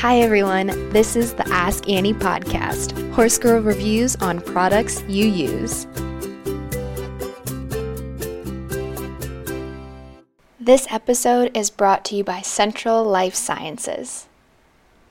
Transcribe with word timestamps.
Hi, 0.00 0.20
everyone. 0.20 0.68
This 0.90 1.16
is 1.16 1.34
the 1.34 1.44
Ask 1.48 1.88
Annie 1.88 2.14
podcast, 2.14 3.12
Horse 3.14 3.36
Girl 3.36 3.60
reviews 3.60 4.14
on 4.14 4.40
products 4.40 5.02
you 5.08 5.26
use. 5.26 5.88
This 10.60 10.86
episode 10.88 11.50
is 11.56 11.68
brought 11.70 12.04
to 12.04 12.14
you 12.14 12.22
by 12.22 12.42
Central 12.42 13.02
Life 13.02 13.34
Sciences. 13.34 14.28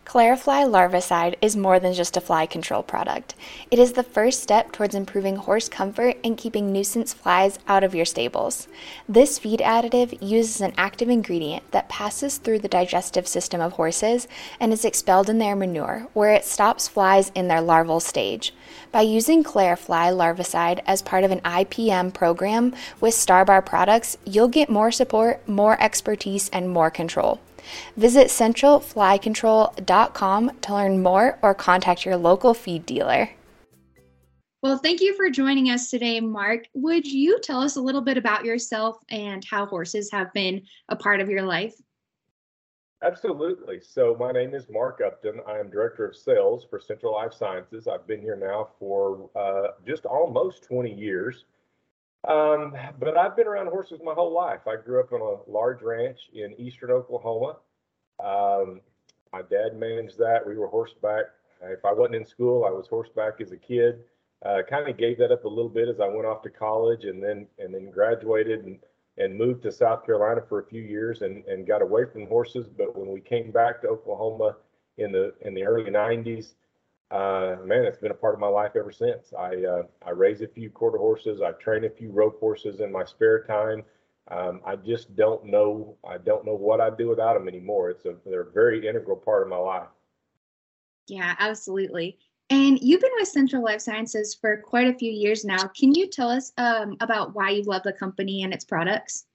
Clarifly 0.08 0.64
Larvicide 0.64 1.36
is 1.42 1.58
more 1.58 1.82
than 1.82 1.94
just 1.94 2.16
a 2.16 2.22
fly 2.22 2.46
control 2.46 2.82
product. 2.82 3.36
It 3.70 3.78
is 3.78 3.92
the 3.92 4.04
first 4.04 4.42
step 4.42 4.72
towards 4.72 4.96
improving 4.96 5.36
horse 5.36 5.68
comfort 5.68 6.16
and 6.24 6.38
keeping 6.38 6.72
nuisance 6.72 7.14
flies 7.14 7.60
out 7.68 7.84
of 7.84 7.94
your 7.94 8.06
stables. 8.06 8.70
This 9.10 9.38
feed 9.38 9.60
additive 9.60 10.18
uses 10.22 10.62
an 10.62 10.74
active 10.78 11.10
ingredient 11.10 11.70
that 11.72 11.90
passes 11.90 12.38
through 12.38 12.60
the 12.60 12.70
digestive 12.70 13.28
system 13.28 13.60
of 13.60 13.74
horses 13.74 14.30
and 14.62 14.72
is 14.72 14.86
expelled 14.86 15.30
in 15.30 15.40
their 15.40 15.58
manure, 15.58 16.08
where 16.14 16.32
it 16.32 16.46
stops 16.46 16.88
flies 16.88 17.30
in 17.36 17.50
their 17.50 17.60
larval 17.60 18.00
stage. 18.00 18.54
By 18.94 19.02
using 19.02 19.44
Clarifly 19.44 20.14
Larvicide 20.16 20.80
as 20.88 21.02
part 21.02 21.26
of 21.26 21.32
an 21.32 21.42
IPM 21.42 22.14
program 22.14 22.74
with 23.02 23.14
Starbar 23.14 23.66
products, 23.66 24.18
you'll 24.24 24.48
get 24.48 24.70
more 24.70 24.90
support, 24.90 25.46
more 25.50 25.78
expertise, 25.84 26.48
and 26.54 26.70
more 26.70 26.90
control. 26.90 27.42
Visit 27.96 28.28
centralflycontrol.com 28.28 30.52
to 30.62 30.74
learn 30.74 31.04
more 31.04 31.40
or 31.42 31.54
contact 31.54 32.06
your 32.06 32.18
local 32.18 32.54
feed 32.54 32.86
dealer. 32.86 33.30
Well, 34.64 34.80
thank 34.80 35.02
you 35.02 35.16
for 35.16 35.30
joining 35.30 35.70
us 35.70 35.90
today, 35.90 36.20
Mark. 36.20 36.66
Would 36.74 37.06
you 37.06 37.40
tell 37.40 37.62
us 37.62 37.76
a 37.76 37.82
little 37.82 38.02
bit 38.02 38.18
about 38.18 38.44
yourself 38.44 38.98
and 39.10 39.46
how 39.46 39.68
horses 39.68 40.10
have 40.12 40.34
been 40.34 40.64
a 40.90 40.96
part 40.96 41.22
of 41.22 41.30
your 41.30 41.44
life? 41.44 41.76
Absolutely. 43.04 43.80
So, 43.80 44.18
my 44.20 44.32
name 44.32 44.56
is 44.56 44.66
Mark 44.72 45.02
Upton. 45.06 45.42
I 45.48 45.60
am 45.60 45.70
Director 45.70 46.06
of 46.06 46.16
Sales 46.16 46.66
for 46.68 46.80
Central 46.80 47.14
Life 47.14 47.34
Sciences. 47.34 47.88
I've 47.88 48.08
been 48.08 48.22
here 48.22 48.36
now 48.36 48.70
for 48.80 49.30
uh, 49.36 49.74
just 49.86 50.08
almost 50.08 50.64
20 50.64 50.92
years. 50.92 51.46
Um, 52.28 52.76
but 53.00 53.18
I've 53.18 53.38
been 53.38 53.48
around 53.48 53.68
horses 53.68 54.02
my 54.04 54.14
whole 54.14 54.34
life. 54.34 54.68
I 54.68 54.76
grew 54.76 55.00
up 55.00 55.14
on 55.14 55.22
a 55.22 55.50
large 55.50 55.82
ranch 55.82 56.30
in 56.34 56.54
eastern 56.60 56.92
Oklahoma. 56.92 57.56
Um, 58.20 58.82
my 59.32 59.42
dad 59.42 59.78
managed 59.78 60.18
that. 60.18 60.46
We 60.46 60.58
were 60.58 60.68
horseback. 60.68 61.26
If 61.62 61.86
I 61.86 61.94
wasn't 61.94 62.16
in 62.16 62.26
school, 62.26 62.66
I 62.66 62.70
was 62.70 62.88
horseback 62.88 63.40
as 63.40 63.52
a 63.52 63.58
kid. 63.58 64.00
Uh, 64.46 64.62
kind 64.70 64.88
of 64.88 64.98
gave 64.98 65.18
that 65.18 65.32
up 65.32 65.46
a 65.46 65.48
little 65.48 65.70
bit 65.70 65.88
as 65.88 66.00
I 66.00 66.08
went 66.08 66.28
off 66.28 66.44
to 66.44 66.50
college 66.50 67.06
and 67.06 67.24
then 67.24 67.48
and 67.58 67.74
then 67.74 67.90
graduated 67.90 68.66
and, 68.66 68.78
and 69.18 69.36
moved 69.36 69.64
to 69.64 69.72
South 69.72 70.06
Carolina 70.06 70.42
for 70.48 70.60
a 70.60 70.66
few 70.66 70.82
years 70.82 71.24
and, 71.24 71.44
and 71.46 71.66
got 71.66 71.82
away 71.82 72.06
from 72.06 72.28
horses. 72.28 72.68
But 72.68 72.96
when 72.96 73.12
we 73.12 73.20
came 73.20 73.50
back 73.52 73.82
to 73.82 73.88
Oklahoma 73.88 74.58
in 74.98 75.12
the 75.12 75.34
in 75.42 75.56
the 75.56 75.64
early 75.64 75.90
90s, 75.90 76.54
uh, 77.12 77.56
man, 77.64 77.86
it's 77.86 77.98
been 77.98 78.12
a 78.12 78.16
part 78.16 78.34
of 78.34 78.40
my 78.40 78.48
life 78.48 78.72
ever 78.76 78.92
since. 78.92 79.34
I 79.38 79.56
uh, 79.64 79.84
I 80.06 80.10
raise 80.12 80.42
a 80.42 80.48
few 80.48 80.70
quarter 80.70 80.98
horses. 80.98 81.42
I 81.42 81.52
train 81.54 81.86
a 81.86 81.90
few 81.90 82.12
rope 82.12 82.40
horses 82.40 82.82
in 82.82 82.92
my 82.92 83.06
spare 83.06 83.44
time. 83.44 83.84
Um, 84.30 84.60
I 84.66 84.76
just 84.76 85.16
don't 85.16 85.46
know. 85.46 85.96
I 86.08 86.18
don't 86.18 86.46
know 86.46 86.56
what 86.56 86.82
I'd 86.82 86.98
do 86.98 87.08
without 87.08 87.36
them 87.36 87.48
anymore. 87.48 87.90
It's 87.90 88.06
a 88.06 88.16
they're 88.26 88.42
a 88.42 88.52
very 88.52 88.88
integral 88.88 89.16
part 89.16 89.44
of 89.44 89.50
my 89.50 89.58
life. 89.58 89.88
Yeah, 91.08 91.36
absolutely. 91.40 92.18
And 92.50 92.80
you've 92.82 93.02
been 93.02 93.12
with 93.18 93.28
Central 93.28 93.64
Life 93.64 93.82
Sciences 93.82 94.36
for 94.36 94.58
quite 94.58 94.88
a 94.88 94.98
few 94.98 95.12
years 95.12 95.46
now. 95.46 95.68
Can 95.68 95.94
you 95.94 96.10
tell 96.10 96.30
us 96.30 96.52
um, 96.58 96.98
about 97.00 97.36
why 97.36 97.52
you 97.52 97.64
love 97.64 97.84
the 97.84 97.94
company 97.94 98.44
and 98.44 98.54
its 98.54 98.66
products? 98.66 99.26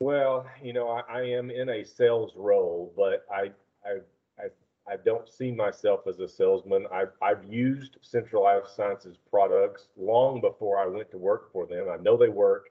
Well, 0.00 0.46
you 0.60 0.72
know, 0.72 0.88
I, 0.88 1.02
I 1.08 1.22
am 1.22 1.50
in 1.50 1.68
a 1.68 1.84
sales 1.84 2.32
role, 2.36 2.92
but 2.96 3.24
I, 3.32 3.50
I 3.84 3.98
I 4.88 4.96
don't 4.96 5.28
see 5.28 5.52
myself 5.52 6.00
as 6.08 6.18
a 6.18 6.28
salesman. 6.28 6.86
I've, 6.92 7.12
I've 7.22 7.44
used 7.44 7.98
Central 8.02 8.42
Life 8.42 8.64
Sciences 8.74 9.16
products 9.30 9.88
long 9.96 10.40
before 10.40 10.78
I 10.78 10.86
went 10.86 11.10
to 11.12 11.18
work 11.18 11.52
for 11.52 11.66
them. 11.66 11.86
I 11.88 12.02
know 12.02 12.16
they 12.16 12.28
work. 12.28 12.70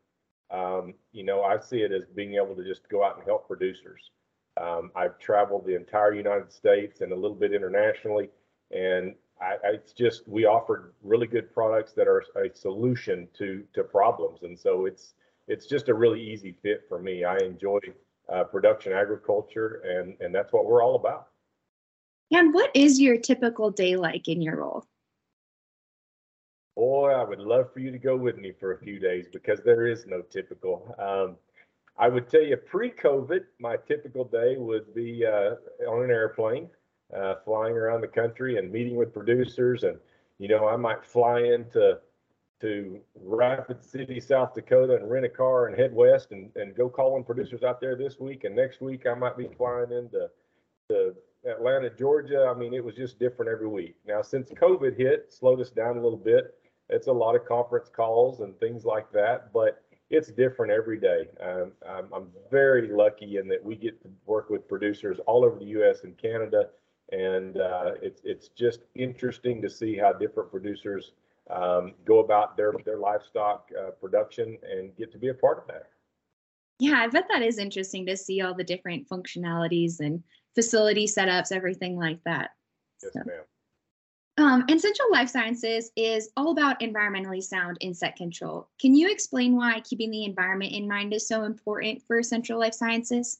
Um, 0.51 0.93
you 1.13 1.23
know, 1.23 1.43
I 1.43 1.59
see 1.59 1.81
it 1.81 1.93
as 1.93 2.03
being 2.13 2.35
able 2.35 2.55
to 2.55 2.63
just 2.63 2.89
go 2.89 3.03
out 3.03 3.17
and 3.17 3.25
help 3.25 3.47
producers. 3.47 4.11
Um, 4.59 4.91
I've 4.95 5.17
traveled 5.17 5.65
the 5.65 5.75
entire 5.75 6.13
United 6.13 6.51
States 6.51 6.99
and 6.99 7.13
a 7.13 7.15
little 7.15 7.37
bit 7.37 7.53
internationally, 7.53 8.29
and 8.71 9.15
I, 9.41 9.53
I, 9.63 9.69
it's 9.73 9.93
just 9.93 10.27
we 10.27 10.45
offered 10.45 10.93
really 11.01 11.27
good 11.27 11.53
products 11.53 11.93
that 11.93 12.07
are 12.07 12.23
a 12.35 12.53
solution 12.53 13.29
to 13.37 13.63
to 13.73 13.83
problems, 13.83 14.43
and 14.43 14.59
so 14.59 14.85
it's 14.85 15.13
it's 15.47 15.65
just 15.65 15.87
a 15.87 15.93
really 15.93 16.21
easy 16.21 16.53
fit 16.61 16.83
for 16.89 16.99
me. 16.99 17.23
I 17.23 17.37
enjoy 17.37 17.79
uh, 18.27 18.43
production 18.43 18.91
agriculture, 18.91 19.81
and 19.85 20.15
and 20.19 20.35
that's 20.35 20.51
what 20.51 20.65
we're 20.65 20.83
all 20.83 20.95
about. 20.95 21.30
And 22.31 22.53
what 22.53 22.71
is 22.73 22.99
your 22.99 23.17
typical 23.17 23.69
day 23.71 23.95
like 23.95 24.27
in 24.27 24.41
your 24.41 24.57
role? 24.57 24.85
Boy, 26.75 27.11
I 27.11 27.23
would 27.23 27.39
love 27.39 27.73
for 27.73 27.79
you 27.79 27.91
to 27.91 27.99
go 27.99 28.15
with 28.15 28.37
me 28.37 28.53
for 28.57 28.73
a 28.73 28.79
few 28.79 28.97
days 28.99 29.27
because 29.31 29.59
there 29.63 29.85
is 29.85 30.05
no 30.07 30.21
typical. 30.21 30.95
Um, 30.97 31.35
I 31.97 32.07
would 32.07 32.29
tell 32.29 32.41
you 32.41 32.55
pre-COVID, 32.55 33.41
my 33.59 33.75
typical 33.75 34.23
day 34.23 34.55
would 34.57 34.95
be 34.95 35.25
uh, 35.25 35.55
on 35.87 36.05
an 36.05 36.09
airplane, 36.09 36.69
uh, 37.15 37.35
flying 37.43 37.73
around 37.73 38.01
the 38.01 38.07
country 38.07 38.57
and 38.57 38.71
meeting 38.71 38.95
with 38.95 39.13
producers. 39.13 39.83
And 39.83 39.97
you 40.39 40.47
know, 40.47 40.67
I 40.67 40.77
might 40.77 41.05
fly 41.05 41.41
into 41.41 41.99
to 42.61 42.99
Rapid 43.15 43.83
City, 43.83 44.19
South 44.19 44.53
Dakota, 44.55 44.95
and 44.95 45.09
rent 45.09 45.25
a 45.25 45.29
car 45.29 45.67
and 45.67 45.77
head 45.77 45.93
west 45.93 46.31
and, 46.31 46.49
and 46.55 46.75
go 46.75 46.87
calling 46.87 47.23
producers 47.23 47.63
out 47.63 47.81
there 47.81 47.95
this 47.95 48.19
week. 48.19 48.43
And 48.43 48.55
next 48.55 48.81
week, 48.81 49.05
I 49.05 49.15
might 49.15 49.37
be 49.37 49.49
flying 49.57 49.91
into 49.91 50.29
to 50.89 51.15
Atlanta, 51.49 51.89
Georgia. 51.89 52.51
I 52.53 52.57
mean, 52.57 52.73
it 52.73 52.83
was 52.83 52.95
just 52.95 53.19
different 53.19 53.51
every 53.51 53.67
week. 53.67 53.95
Now, 54.05 54.21
since 54.21 54.49
COVID 54.51 54.97
hit, 54.97 55.33
slowed 55.33 55.59
us 55.59 55.69
down 55.69 55.97
a 55.97 56.01
little 56.01 56.17
bit. 56.17 56.55
It's 56.89 57.07
a 57.07 57.11
lot 57.11 57.35
of 57.35 57.45
conference 57.45 57.89
calls 57.89 58.41
and 58.41 58.57
things 58.59 58.85
like 58.85 59.11
that, 59.13 59.53
but 59.53 59.83
it's 60.09 60.29
different 60.29 60.73
every 60.73 60.99
day. 60.99 61.27
Um, 61.41 61.71
I'm, 61.87 62.13
I'm, 62.13 62.27
very 62.51 62.89
lucky 62.89 63.37
in 63.37 63.47
that 63.47 63.63
we 63.63 63.75
get 63.75 64.01
to 64.03 64.09
work 64.25 64.49
with 64.49 64.67
producers 64.67 65.19
all 65.25 65.45
over 65.45 65.57
the 65.57 65.65
U.S. 65.67 66.03
and 66.03 66.17
Canada, 66.17 66.67
and 67.13 67.57
uh, 67.57 67.93
it's 68.01 68.21
it's 68.25 68.49
just 68.49 68.81
interesting 68.93 69.61
to 69.61 69.69
see 69.69 69.95
how 69.95 70.11
different 70.11 70.51
producers 70.51 71.13
um, 71.49 71.93
go 72.03 72.19
about 72.19 72.57
their 72.57 72.73
their 72.83 72.97
livestock 72.97 73.69
uh, 73.79 73.91
production 73.91 74.57
and 74.69 74.95
get 74.97 75.13
to 75.13 75.17
be 75.17 75.29
a 75.29 75.33
part 75.33 75.59
of 75.59 75.67
that. 75.67 75.87
Yeah, 76.79 76.99
I 76.99 77.07
bet 77.07 77.27
that 77.31 77.41
is 77.41 77.57
interesting 77.57 78.05
to 78.07 78.17
see 78.17 78.41
all 78.41 78.53
the 78.53 78.63
different 78.63 79.07
functionalities 79.07 80.01
and 80.01 80.21
facility 80.55 81.07
setups, 81.07 81.51
everything 81.51 81.97
like 81.97 82.19
that. 82.25 82.51
Yes, 83.03 83.13
so. 83.13 83.19
ma'am. 83.25 83.43
Um, 84.37 84.65
and 84.69 84.79
Central 84.79 85.11
Life 85.11 85.29
Sciences 85.29 85.91
is 85.95 86.29
all 86.37 86.51
about 86.51 86.79
environmentally 86.79 87.43
sound 87.43 87.77
insect 87.81 88.17
control. 88.17 88.69
Can 88.79 88.95
you 88.95 89.11
explain 89.11 89.55
why 89.55 89.81
keeping 89.81 90.09
the 90.09 90.23
environment 90.23 90.71
in 90.71 90.87
mind 90.87 91.13
is 91.13 91.27
so 91.27 91.43
important 91.43 92.01
for 92.07 92.23
Central 92.23 92.59
Life 92.59 92.73
Sciences? 92.73 93.39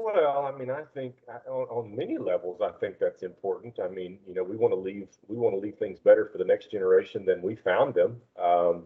Well, 0.00 0.46
I 0.46 0.56
mean, 0.56 0.70
I 0.70 0.82
think 0.94 1.16
uh, 1.28 1.50
on, 1.50 1.66
on, 1.68 1.96
many 1.96 2.18
levels, 2.18 2.60
I 2.60 2.70
think 2.78 2.98
that's 2.98 3.22
important. 3.22 3.78
I 3.82 3.88
mean, 3.88 4.18
you 4.26 4.34
know, 4.34 4.44
we 4.44 4.56
want 4.56 4.72
to 4.72 4.78
leave 4.78 5.08
we 5.26 5.36
want 5.36 5.54
to 5.54 5.58
leave 5.58 5.78
things 5.78 5.98
better 5.98 6.26
for 6.30 6.38
the 6.38 6.44
next 6.44 6.70
generation 6.70 7.24
than 7.24 7.40
we 7.42 7.56
found 7.56 7.94
them. 7.94 8.20
Um, 8.40 8.84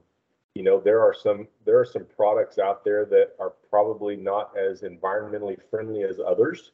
you 0.54 0.62
know 0.62 0.80
there 0.80 1.00
are 1.00 1.14
some 1.14 1.46
there 1.64 1.78
are 1.78 1.84
some 1.84 2.04
products 2.16 2.58
out 2.58 2.84
there 2.84 3.04
that 3.06 3.32
are 3.38 3.52
probably 3.68 4.16
not 4.16 4.52
as 4.56 4.82
environmentally 4.82 5.56
friendly 5.70 6.02
as 6.04 6.18
others. 6.18 6.72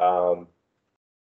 Um, 0.00 0.48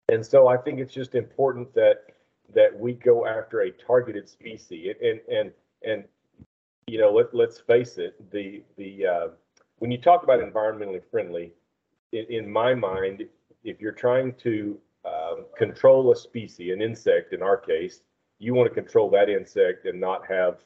and 0.09 0.25
so 0.25 0.47
i 0.47 0.57
think 0.57 0.79
it's 0.79 0.93
just 0.93 1.15
important 1.15 1.73
that 1.73 2.05
that 2.53 2.77
we 2.77 2.93
go 2.93 3.25
after 3.27 3.61
a 3.61 3.71
targeted 3.71 4.27
species. 4.27 4.95
And 5.01 5.19
and 5.31 5.51
and 5.83 6.03
you 6.87 6.99
know 6.99 7.11
let, 7.11 7.33
let's 7.33 7.59
face 7.59 7.97
it 7.97 8.31
the 8.31 8.63
the 8.77 9.05
uh, 9.05 9.27
when 9.77 9.91
you 9.91 9.97
talk 9.97 10.23
about 10.23 10.39
environmentally 10.39 11.01
friendly 11.11 11.53
in, 12.11 12.25
in 12.29 12.51
my 12.51 12.73
mind 12.73 13.23
if 13.63 13.79
you're 13.79 13.91
trying 13.91 14.33
to 14.35 14.77
um, 15.05 15.45
control 15.57 16.11
a 16.11 16.15
species 16.15 16.73
an 16.73 16.81
insect 16.81 17.33
in 17.33 17.41
our 17.41 17.57
case 17.57 18.01
you 18.39 18.53
want 18.53 18.67
to 18.67 18.73
control 18.73 19.09
that 19.09 19.29
insect 19.29 19.85
and 19.85 19.99
not 19.99 20.25
have 20.27 20.57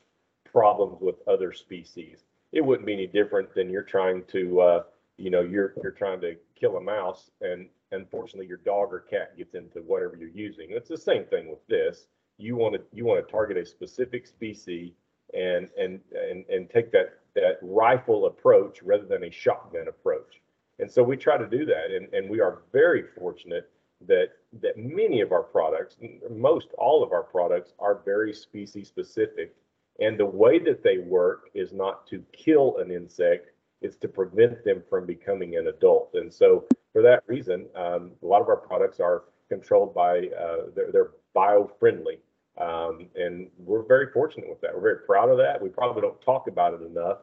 problems 0.54 1.02
with 1.02 1.16
other 1.28 1.52
species. 1.52 2.24
It 2.54 2.64
wouldn't 2.64 2.86
be 2.86 2.94
any 2.94 3.08
different 3.08 3.54
than 3.54 3.70
you're 3.70 3.82
trying 3.82 4.24
to, 4.26 4.62
uh, 4.62 4.84
you 5.18 5.32
know, 5.32 5.42
you're 5.42 5.74
you're 5.82 5.92
trying 5.92 6.22
to 6.22 6.36
kill 6.56 6.78
a 6.78 6.82
mouse, 6.82 7.32
and 7.42 7.68
unfortunately 7.92 8.48
your 8.48 8.58
dog 8.58 8.94
or 8.94 9.00
cat 9.00 9.36
gets 9.38 9.56
into 9.56 9.80
whatever 9.80 10.16
you're 10.16 10.30
using. 10.30 10.68
It's 10.70 10.90
the 10.90 10.98
same 10.98 11.26
thing 11.26 11.50
with 11.50 11.66
this. 11.68 12.08
You 12.38 12.56
want 12.56 12.76
to 12.76 12.82
you 12.92 13.06
want 13.06 13.26
to 13.26 13.32
target 13.32 13.58
a 13.58 13.66
specific 13.66 14.28
species 14.28 14.94
and 15.34 15.68
and 15.78 16.00
and 16.14 16.46
and 16.48 16.70
take 16.70 16.92
that 16.92 17.20
that 17.36 17.58
rifle 17.64 18.28
approach 18.28 18.84
rather 18.84 19.06
than 19.06 19.24
a 19.24 19.32
shotgun 19.32 19.88
approach. 19.88 20.42
And 20.80 20.92
so 20.92 21.04
we 21.04 21.18
try 21.18 21.38
to 21.38 21.48
do 21.48 21.66
that, 21.66 21.92
and 21.92 22.14
and 22.14 22.30
we 22.30 22.40
are 22.40 22.60
very 22.72 23.04
fortunate 23.18 23.72
that 24.08 24.34
that 24.62 24.78
many 24.78 25.22
of 25.22 25.32
our 25.32 25.44
products, 25.44 25.98
most 26.30 26.68
all 26.78 27.04
of 27.04 27.12
our 27.12 27.24
products, 27.24 27.74
are 27.80 28.02
very 28.06 28.34
species 28.34 28.88
specific 28.88 29.56
and 30.00 30.20
the 30.20 30.26
way 30.26 30.60
that 30.60 30.84
they 30.84 30.98
work 30.98 31.50
is 31.54 31.74
not 31.74 32.08
to 32.08 32.24
kill 32.34 32.78
an 32.78 32.92
insect, 32.92 33.50
It's 33.84 33.98
to 33.98 34.08
prevent 34.08 34.64
them 34.64 34.82
from 34.90 35.06
becoming 35.06 35.58
an 35.58 35.68
adult. 35.68 36.12
And 36.14 36.34
so 36.34 36.66
for 36.94 37.02
that 37.02 37.24
reason, 37.28 37.68
um, 37.76 38.12
a 38.24 38.26
lot 38.26 38.42
of 38.42 38.48
our 38.48 38.56
products 38.56 39.00
are 39.00 39.26
controlled 39.50 39.94
by, 39.94 40.30
uh, 40.30 40.72
they're, 40.74 40.92
they're 40.92 41.12
bio-friendly. 41.34 42.20
Um, 42.58 43.08
and 43.16 43.50
we're 43.58 43.84
very 43.84 44.08
fortunate 44.12 44.48
with 44.48 44.62
that. 44.62 44.74
We're 44.74 44.82
very 44.82 45.00
proud 45.06 45.30
of 45.30 45.38
that. 45.38 45.62
We 45.62 45.70
probably 45.70 46.02
don't 46.02 46.22
talk 46.22 46.48
about 46.48 46.74
it 46.76 46.82
enough, 46.82 47.18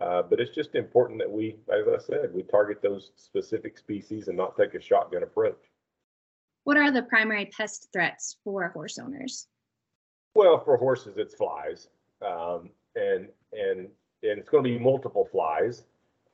uh, 0.00 0.22
but 0.22 0.38
it's 0.38 0.54
just 0.54 0.74
important 0.74 1.18
that 1.18 1.30
we, 1.30 1.56
as 1.72 1.88
I 1.88 1.98
said, 1.98 2.32
we 2.32 2.42
target 2.42 2.80
those 2.80 3.10
specific 3.16 3.76
species 3.76 4.28
and 4.28 4.36
not 4.36 4.56
take 4.56 4.74
a 4.74 4.80
shotgun 4.80 5.22
approach. 5.22 5.58
What 6.64 6.76
are 6.76 6.92
the 6.92 7.02
primary 7.02 7.46
pest 7.46 7.88
threats 7.92 8.36
for 8.44 8.68
horse 8.68 8.98
owners? 8.98 9.48
Well, 10.34 10.62
for 10.62 10.76
horses, 10.76 11.14
it's 11.16 11.34
flies, 11.34 11.88
um, 12.24 12.70
and 12.96 13.28
and 13.52 13.88
and 14.22 14.38
it's 14.38 14.48
going 14.48 14.64
to 14.64 14.70
be 14.70 14.78
multiple 14.78 15.28
flies. 15.30 15.84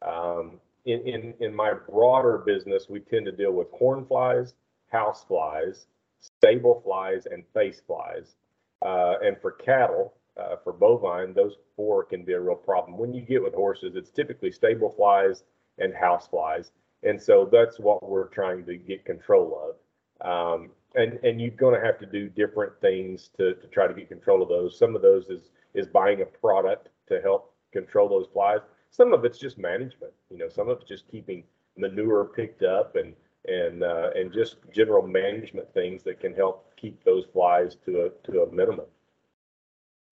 Um, 0.03 0.61
in 0.87 1.01
in 1.07 1.35
in 1.41 1.55
my 1.55 1.73
broader 1.75 2.39
business, 2.39 2.87
we 2.89 3.01
tend 3.01 3.27
to 3.27 3.33
deal 3.33 3.53
with 3.53 3.71
horn 3.73 4.07
flies, 4.07 4.55
house 4.91 5.25
flies, 5.25 5.87
stable 6.21 6.81
flies, 6.85 7.27
and 7.27 7.45
face 7.53 7.83
flies. 7.87 8.37
Uh, 8.83 9.17
and 9.23 9.37
for 9.41 9.53
cattle, 9.53 10.15
uh, 10.41 10.57
for 10.65 10.73
bovine, 10.73 11.35
those 11.35 11.57
four 11.77 12.03
can 12.05 12.25
be 12.25 12.33
a 12.33 12.41
real 12.41 12.55
problem. 12.55 12.97
When 12.97 13.13
you 13.13 13.21
get 13.21 13.43
with 13.43 13.55
horses, 13.55 13.95
it's 13.95 14.11
typically 14.11 14.51
stable 14.51 14.91
flies 14.91 15.45
and 15.79 15.95
house 15.95 16.29
flies, 16.29 16.73
and 17.03 17.21
so 17.21 17.49
that's 17.51 17.79
what 17.79 18.09
we're 18.09 18.29
trying 18.29 18.65
to 18.67 18.77
get 18.77 19.05
control 19.05 19.61
of. 19.69 19.77
Um, 20.27 20.71
and 20.95 21.19
and 21.23 21.41
you're 21.41 21.51
going 21.51 21.79
to 21.79 21.87
have 21.87 21.99
to 21.99 22.07
do 22.07 22.29
different 22.29 22.73
things 22.81 23.31
to, 23.37 23.55
to 23.55 23.67
try 23.69 23.87
to 23.87 23.95
get 23.95 24.09
control 24.09 24.43
of 24.43 24.49
those. 24.49 24.79
Some 24.79 24.97
of 24.97 25.03
those 25.03 25.27
is 25.29 25.51
is 25.75 25.87
buying 25.87 26.23
a 26.23 26.27
product 26.27 26.89
to 27.09 27.21
help 27.21 27.55
control 27.73 28.09
those 28.09 28.27
flies. 28.33 28.61
Some 28.91 29.13
of 29.13 29.25
it's 29.25 29.39
just 29.39 29.59
management. 29.59 30.13
You 30.31 30.39
know, 30.39 30.49
some 30.49 30.69
of 30.69 30.81
it's 30.81 30.89
just 30.89 31.09
keeping 31.09 31.45
manure 31.77 32.25
picked 32.25 32.63
up 32.63 32.97
and 32.97 33.15
and 33.47 33.83
uh, 33.83 34.11
and 34.15 34.33
just 34.33 34.57
general 34.73 35.07
management 35.07 35.73
things 35.73 36.03
that 36.03 36.21
can 36.21 36.35
help 36.35 36.77
keep 36.77 37.03
those 37.05 37.25
flies 37.33 37.77
to 37.87 38.07
a 38.07 38.31
to 38.31 38.43
a 38.43 38.53
minimum. 38.53 38.87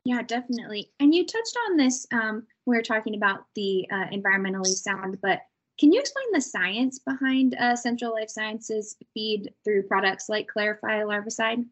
Yeah, 0.04 0.22
definitely. 0.22 0.90
And 1.00 1.14
you 1.14 1.26
touched 1.26 1.58
on 1.68 1.76
this. 1.76 2.06
Um, 2.12 2.46
we 2.64 2.76
were 2.76 2.82
talking 2.82 3.14
about 3.14 3.40
the 3.54 3.86
uh, 3.92 4.06
environmentally 4.12 4.72
sound, 4.72 5.18
but 5.20 5.42
can 5.78 5.92
you 5.92 6.00
explain 6.00 6.26
the 6.32 6.40
science 6.40 6.98
behind 6.98 7.54
uh, 7.54 7.76
Central 7.76 8.12
Life 8.12 8.30
Sciences 8.30 8.96
feed 9.14 9.52
through 9.64 9.84
products 9.84 10.28
like 10.28 10.48
Clarifly 10.48 11.04
larvicide? 11.04 11.64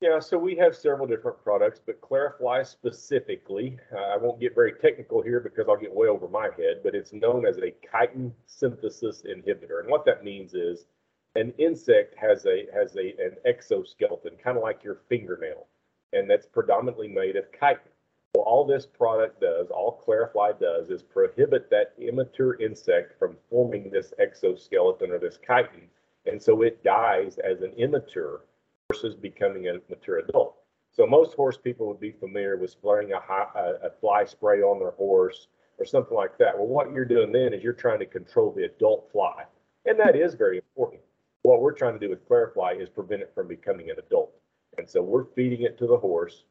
Yeah, 0.00 0.18
so 0.18 0.38
we 0.38 0.56
have 0.56 0.74
several 0.74 1.06
different 1.06 1.42
products, 1.42 1.78
but 1.84 2.00
Clarifly 2.00 2.66
specifically, 2.66 3.78
uh, 3.92 3.98
I 3.98 4.16
won't 4.16 4.40
get 4.40 4.54
very 4.54 4.72
technical 4.72 5.20
here 5.20 5.40
because 5.40 5.68
I'll 5.68 5.76
get 5.76 5.94
way 5.94 6.08
over 6.08 6.26
my 6.26 6.48
head, 6.56 6.80
but 6.82 6.94
it's 6.94 7.12
known 7.12 7.44
as 7.44 7.58
a 7.58 7.74
chitin 7.82 8.32
synthesis 8.46 9.22
inhibitor. 9.28 9.80
And 9.80 9.90
what 9.90 10.06
that 10.06 10.24
means 10.24 10.54
is 10.54 10.86
an 11.34 11.52
insect 11.58 12.14
has 12.16 12.46
a 12.46 12.64
has 12.72 12.96
a 12.96 13.10
an 13.22 13.36
exoskeleton, 13.44 14.38
kind 14.42 14.56
of 14.56 14.62
like 14.62 14.82
your 14.82 15.02
fingernail, 15.10 15.66
and 16.14 16.30
that's 16.30 16.46
predominantly 16.46 17.08
made 17.08 17.36
of 17.36 17.52
chitin. 17.52 17.92
Well, 18.34 18.44
all 18.44 18.64
this 18.64 18.86
product 18.86 19.42
does, 19.42 19.68
all 19.68 20.02
Clarifly 20.02 20.58
does, 20.58 20.88
is 20.88 21.02
prohibit 21.02 21.68
that 21.68 21.92
immature 21.98 22.58
insect 22.58 23.18
from 23.18 23.36
forming 23.50 23.90
this 23.90 24.14
exoskeleton 24.18 25.10
or 25.10 25.18
this 25.18 25.38
chitin, 25.46 25.90
and 26.24 26.42
so 26.42 26.62
it 26.62 26.82
dies 26.82 27.36
as 27.36 27.60
an 27.60 27.74
immature 27.76 28.40
versus 28.90 29.14
becoming 29.14 29.68
a 29.68 29.74
mature 29.88 30.18
adult. 30.18 30.56
So 30.92 31.06
most 31.06 31.34
horse 31.34 31.56
people 31.56 31.86
would 31.86 32.00
be 32.00 32.12
familiar 32.12 32.56
with 32.56 32.70
spraying 32.70 33.12
a, 33.12 33.16
a, 33.16 33.86
a 33.86 33.90
fly 34.00 34.24
spray 34.24 34.60
on 34.60 34.80
their 34.80 34.90
horse 34.92 35.46
or 35.78 35.84
something 35.84 36.16
like 36.16 36.36
that. 36.38 36.56
Well, 36.56 36.66
what 36.66 36.92
you're 36.92 37.04
doing 37.04 37.32
then 37.32 37.54
is 37.54 37.62
you're 37.62 37.72
trying 37.72 38.00
to 38.00 38.06
control 38.06 38.52
the 38.52 38.64
adult 38.64 39.08
fly, 39.12 39.44
and 39.86 39.98
that 39.98 40.16
is 40.16 40.34
very 40.34 40.58
important. 40.58 41.00
What 41.42 41.62
we're 41.62 41.72
trying 41.72 41.98
to 41.98 41.98
do 41.98 42.10
with 42.10 42.28
Clarifly 42.28 42.82
is 42.82 42.88
prevent 42.88 43.22
it 43.22 43.32
from 43.34 43.48
becoming 43.48 43.90
an 43.90 43.96
adult, 43.98 44.32
and 44.76 44.88
so 44.88 45.00
we're 45.00 45.24
feeding 45.36 45.62
it 45.62 45.78
to 45.78 45.86
the 45.86 45.96
horse 45.96 46.44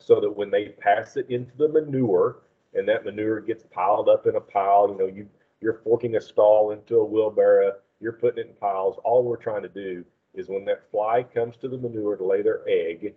so 0.00 0.20
that 0.20 0.36
when 0.36 0.50
they 0.50 0.70
pass 0.80 1.16
it 1.16 1.30
into 1.30 1.56
the 1.56 1.68
manure 1.68 2.42
and 2.74 2.88
that 2.88 3.04
manure 3.04 3.40
gets 3.40 3.64
piled 3.70 4.08
up 4.08 4.26
in 4.26 4.34
a 4.36 4.40
pile, 4.40 4.88
you 4.90 4.98
know, 4.98 5.06
you 5.06 5.28
you're 5.60 5.80
forking 5.84 6.16
a 6.16 6.20
stall 6.20 6.72
into 6.72 6.96
a 6.96 7.04
wheelbarrow, 7.04 7.72
you're 8.00 8.12
putting 8.12 8.44
it 8.44 8.48
in 8.48 8.56
piles. 8.56 8.96
All 9.04 9.22
we're 9.22 9.36
trying 9.36 9.62
to 9.62 9.68
do 9.68 10.04
is 10.34 10.48
when 10.48 10.64
that 10.64 10.90
fly 10.90 11.22
comes 11.22 11.56
to 11.58 11.68
the 11.68 11.76
manure 11.76 12.16
to 12.16 12.24
lay 12.24 12.42
their 12.42 12.66
egg, 12.68 13.14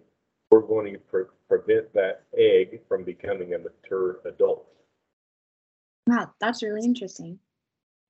we're 0.52 0.62
going 0.62 0.94
to 0.94 1.00
pre- 1.00 1.24
prevent 1.48 1.94
that 1.94 2.24
egg 2.38 2.82
from 2.88 3.04
becoming 3.04 3.54
a 3.54 3.60
mature 3.60 4.20
adult. 4.26 4.68
Wow, 6.08 6.32
that's 6.40 6.62
really 6.62 6.86
interesting. 6.86 7.40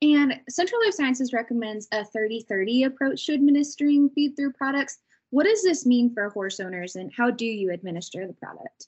And 0.01 0.39
Central 0.49 0.81
Life 0.83 0.93
Sciences 0.93 1.33
recommends 1.33 1.87
a 1.91 2.03
30 2.03 2.41
30 2.41 2.83
approach 2.83 3.25
to 3.25 3.33
administering 3.33 4.09
feed 4.09 4.35
through 4.35 4.53
products. 4.53 4.99
What 5.29 5.45
does 5.45 5.63
this 5.63 5.85
mean 5.85 6.13
for 6.13 6.29
horse 6.29 6.59
owners 6.59 6.95
and 6.95 7.11
how 7.15 7.31
do 7.31 7.45
you 7.45 7.71
administer 7.71 8.27
the 8.27 8.33
product? 8.33 8.87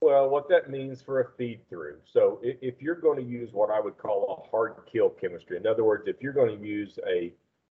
Well, 0.00 0.28
what 0.28 0.48
that 0.50 0.68
means 0.68 1.00
for 1.00 1.20
a 1.20 1.30
feed 1.38 1.66
through. 1.68 1.96
So 2.12 2.38
if, 2.42 2.56
if 2.60 2.82
you're 2.82 3.00
going 3.00 3.18
to 3.18 3.24
use 3.24 3.50
what 3.52 3.70
I 3.70 3.80
would 3.80 3.96
call 3.96 4.44
a 4.44 4.50
hard 4.50 4.74
kill 4.90 5.08
chemistry, 5.08 5.56
in 5.56 5.66
other 5.66 5.84
words, 5.84 6.04
if 6.06 6.16
you're 6.20 6.32
going 6.32 6.58
to 6.58 6.66
use 6.66 6.98
a 7.08 7.32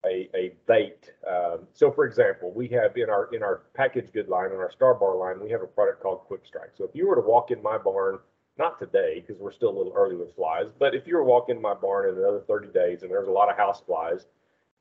a, 0.06 0.30
a 0.36 0.54
bait. 0.68 1.12
Um, 1.28 1.68
so, 1.74 1.92
for 1.92 2.06
example, 2.06 2.52
we 2.52 2.68
have 2.70 2.96
in 2.98 3.10
our 3.10 3.34
in 3.34 3.44
our 3.44 3.64
packaged 3.74 4.14
good 4.14 4.30
line, 4.30 4.52
in 4.52 4.58
our 4.58 4.72
Star 4.72 4.94
Bar 4.94 5.16
line, 5.16 5.40
we 5.42 5.50
have 5.52 5.62
a 5.62 5.68
product 5.68 6.02
called 6.02 6.22
QuikStrike. 6.30 6.78
So, 6.78 6.84
if 6.84 6.92
you 6.94 7.08
were 7.08 7.16
to 7.16 7.22
walk 7.22 7.52
in 7.52 7.62
my 7.62 7.78
barn, 7.78 8.20
not 8.58 8.80
today 8.80 9.24
because 9.26 9.42
we're 9.42 9.52
still 9.52 9.70
a 9.70 9.78
little 9.78 9.94
early 9.96 10.16
with 10.16 10.36
flies, 10.36 10.68
but 10.80 10.96
if 10.96 11.08
you 11.08 11.16
were 11.16 11.24
walking 11.24 11.58
in 11.58 11.62
my 11.62 11.74
barn 11.74 12.10
in 12.10 12.18
another 12.18 12.42
30 12.48 12.70
days 12.70 13.04
and 13.04 13.12
there's 13.12 13.28
a 13.28 13.32
lot 13.32 13.50
of 13.50 13.58
house 13.58 13.82
flies, 13.82 14.26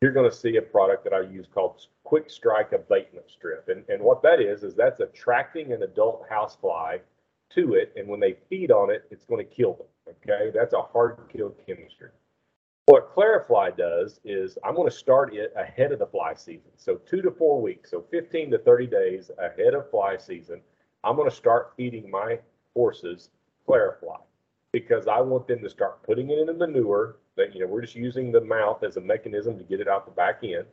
you're 0.00 0.12
going 0.12 0.28
to 0.28 0.36
see 0.36 0.56
a 0.56 0.62
product 0.62 1.04
that 1.04 1.12
I 1.12 1.20
use 1.20 1.46
called 1.52 1.86
QuikStrike 2.06 2.72
Abatement 2.72 3.26
Strip. 3.30 3.68
And 3.68 3.84
and 3.88 4.02
what 4.02 4.22
that 4.22 4.40
is 4.40 4.62
is 4.62 4.74
that's 4.74 5.00
attracting 5.00 5.72
an 5.72 5.82
adult 5.82 6.26
house 6.28 6.56
fly 6.56 7.00
to 7.54 7.74
it, 7.74 7.92
and 7.96 8.08
when 8.08 8.20
they 8.20 8.36
feed 8.48 8.70
on 8.70 8.90
it, 8.90 9.04
it's 9.10 9.24
going 9.24 9.46
to 9.46 9.54
kill 9.54 9.74
them. 9.74 9.86
Okay, 10.08 10.50
that's 10.54 10.72
a 10.72 10.82
hard 10.82 11.18
kill 11.32 11.54
chemistry. 11.66 12.10
What 12.86 13.12
Clarifly 13.12 13.76
does 13.76 14.20
is 14.24 14.58
I'm 14.62 14.76
going 14.76 14.88
to 14.88 14.96
start 14.96 15.34
it 15.34 15.52
ahead 15.56 15.90
of 15.90 15.98
the 15.98 16.06
fly 16.06 16.34
season. 16.34 16.70
So 16.76 17.00
two 17.04 17.20
to 17.20 17.32
four 17.32 17.60
weeks, 17.60 17.90
so 17.90 18.04
15 18.12 18.52
to 18.52 18.58
30 18.58 18.86
days 18.86 19.30
ahead 19.38 19.74
of 19.74 19.90
fly 19.90 20.16
season, 20.16 20.60
I'm 21.02 21.16
going 21.16 21.28
to 21.28 21.34
start 21.34 21.72
feeding 21.76 22.08
my 22.08 22.38
horses 22.74 23.30
Clarifly 23.68 24.20
because 24.70 25.08
I 25.08 25.20
want 25.20 25.48
them 25.48 25.62
to 25.62 25.68
start 25.68 26.04
putting 26.04 26.30
it 26.30 26.38
in 26.38 26.46
the 26.46 26.54
manure 26.54 27.16
that, 27.36 27.52
you 27.52 27.60
know, 27.60 27.66
we're 27.66 27.80
just 27.80 27.96
using 27.96 28.30
the 28.30 28.40
mouth 28.40 28.84
as 28.84 28.96
a 28.96 29.00
mechanism 29.00 29.58
to 29.58 29.64
get 29.64 29.80
it 29.80 29.88
out 29.88 30.04
the 30.04 30.12
back 30.12 30.44
end. 30.44 30.66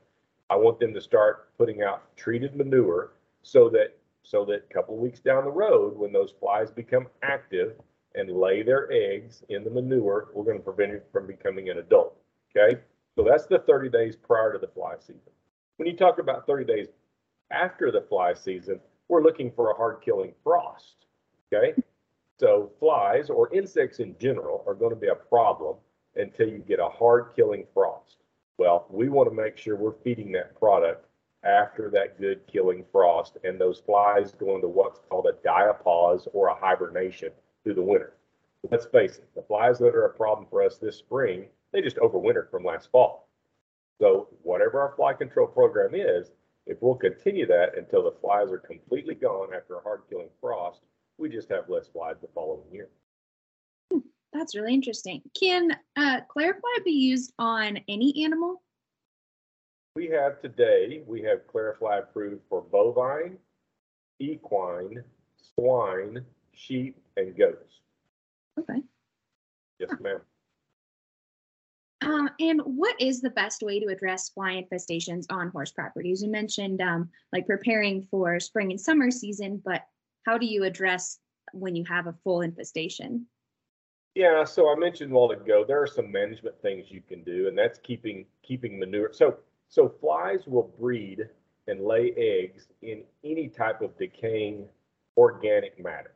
I 0.52 0.56
want 0.56 0.80
them 0.80 0.94
to 0.94 1.02
start 1.02 1.50
putting 1.58 1.82
out 1.82 2.16
treated 2.16 2.56
manure 2.56 3.14
so 3.42 3.70
that 3.70 3.98
so 4.22 4.46
that 4.46 4.68
a 4.70 4.74
couple 4.74 4.94
of 4.94 5.02
weeks 5.02 5.20
down 5.20 5.46
the 5.46 5.52
road, 5.52 5.98
when 5.98 6.14
those 6.14 6.36
flies 6.40 6.70
become 6.70 7.08
active, 7.24 7.74
and 8.16 8.30
lay 8.30 8.64
their 8.64 8.92
eggs 8.92 9.44
in 9.50 9.64
the 9.64 9.70
manure, 9.70 10.30
we're 10.34 10.44
going 10.44 10.58
to 10.58 10.64
prevent 10.64 10.94
it 10.94 11.08
from 11.12 11.28
becoming 11.28 11.70
an 11.70 11.80
adult. 11.80 12.18
Okay. 12.56 12.80
So 13.16 13.24
that's 13.24 13.46
the 13.46 13.60
30 13.60 13.90
days 13.90 14.16
prior 14.16 14.54
to 14.54 14.60
the 14.60 14.68
fly 14.68 14.96
season. 15.00 15.32
When 15.78 15.88
you 15.88 15.96
talk 15.96 16.20
about 16.20 16.48
30 16.48 16.66
days 16.66 16.88
after 17.52 17.92
the 17.92 18.02
fly 18.02 18.34
season, 18.34 18.80
we're 19.08 19.24
looking 19.24 19.52
for 19.52 19.72
a 19.72 19.76
hard 19.76 20.02
killing 20.04 20.34
frost. 20.44 21.06
Okay. 21.54 21.74
So 22.40 22.72
flies 22.80 23.30
or 23.30 23.54
insects 23.54 24.00
in 24.00 24.16
general 24.20 24.64
are 24.68 24.74
going 24.74 24.94
to 24.94 25.00
be 25.00 25.08
a 25.08 25.16
problem 25.16 25.78
until 26.16 26.50
you 26.50 26.60
get 26.60 26.80
a 26.80 26.90
hard 26.90 27.28
killing 27.36 27.66
frost. 27.74 28.18
Well, 28.58 28.86
we 28.90 29.10
want 29.10 29.30
to 29.30 29.36
make 29.36 29.58
sure 29.58 29.76
we're 29.76 29.94
feeding 30.04 30.32
that 30.34 30.58
product 30.60 31.06
after 31.44 31.90
that 31.90 32.20
good 32.20 32.46
killing 32.48 32.86
frost 32.92 33.38
and 33.44 33.60
those 33.60 33.80
flies 33.80 34.32
go 34.32 34.56
into 34.56 34.68
what's 34.68 35.00
called 35.10 35.28
a 35.28 35.48
diapause 35.48 36.28
or 36.34 36.48
a 36.48 36.56
hibernation 36.56 37.32
through 37.64 37.76
the 37.76 37.82
winter. 37.82 38.14
Let's 38.70 38.86
face 38.86 39.18
it, 39.18 39.30
the 39.36 39.42
flies 39.42 39.80
that 39.80 39.96
are 39.96 40.06
a 40.06 40.14
problem 40.14 40.48
for 40.50 40.64
us 40.64 40.78
this 40.78 40.98
spring, 40.98 41.48
they 41.72 41.82
just 41.82 41.98
overwintered 41.98 42.50
from 42.50 42.64
last 42.64 42.90
fall. 42.92 43.30
So 44.00 44.30
whatever 44.42 44.80
our 44.80 44.94
fly 44.96 45.14
control 45.14 45.48
program 45.48 45.94
is, 45.94 46.32
if 46.66 46.78
we'll 46.82 46.96
continue 46.96 47.46
that 47.48 47.78
until 47.78 48.04
the 48.04 48.16
flies 48.22 48.52
are 48.52 48.58
completely 48.58 49.16
gone 49.16 49.50
after 49.56 49.76
a 49.76 49.82
hard 49.82 50.04
killing 50.10 50.30
frost, 50.40 50.82
we 51.18 51.30
just 51.30 51.50
have 51.50 51.70
less 51.70 51.88
flies 51.88 52.16
the 52.22 52.28
following 52.34 52.72
year. 52.72 52.90
That's 54.32 54.56
really 54.56 54.74
interesting. 54.74 55.22
Can 55.40 55.72
uh, 55.96 56.22
Clarifly 56.36 56.84
be 56.84 56.92
used 56.92 57.34
on 57.38 57.80
any 57.88 58.24
animal? 58.24 58.64
We 59.96 60.08
have 60.08 60.42
today, 60.42 61.04
we 61.06 61.22
have 61.22 61.46
Clarifly 61.54 62.00
approved 62.00 62.42
for 62.50 62.62
bovine, 62.64 63.38
equine, 64.20 65.04
swine, 65.36 66.26
sheep, 66.56 66.98
and 67.18 67.36
goats. 67.38 67.82
Okay. 68.60 68.82
Yes, 69.80 69.92
ma'am. 70.00 70.20
Uh, 72.02 72.28
and 72.40 72.62
what 72.62 73.00
is 73.00 73.22
the 73.22 73.30
best 73.30 73.62
way 73.62 73.80
to 73.80 73.88
address 73.88 74.30
fly 74.30 74.62
infestations 74.62 75.26
on 75.30 75.50
horse 75.50 75.72
properties? 75.72 76.22
You 76.22 76.30
mentioned 76.30 76.82
um, 76.82 77.10
like 77.32 77.48
preparing 77.48 78.02
for 78.12 78.40
spring 78.40 78.72
and 78.72 78.80
summer 78.80 79.10
season, 79.10 79.62
but 79.64 79.86
how 80.26 80.38
do 80.38 80.46
you 80.46 80.64
address 80.64 81.20
when 81.54 81.76
you 81.76 81.86
have 81.86 82.08
a 82.08 82.16
full 82.24 82.42
infestation? 82.42 83.28
Yeah, 84.16 84.44
so 84.44 84.72
I 84.72 84.76
mentioned 84.76 85.12
a 85.12 85.16
while 85.16 85.32
ago 85.32 85.64
there 85.68 85.82
are 85.82 85.88
some 85.88 86.12
management 86.12 86.62
things 86.62 86.92
you 86.92 87.02
can 87.02 87.24
do, 87.24 87.48
and 87.48 87.58
that's 87.58 87.80
keeping 87.80 88.26
keeping 88.44 88.78
manure. 88.78 89.12
So 89.14 89.38
so 89.70 89.90
flies 89.90 90.46
will 90.46 90.74
breed 90.80 91.28
and 91.68 91.86
lay 91.86 92.14
eggs 92.18 92.68
in 92.82 93.04
any 93.24 93.48
type 93.48 93.82
of 93.82 93.98
decaying 93.98 94.68
organic 95.18 95.82
matter. 95.82 96.14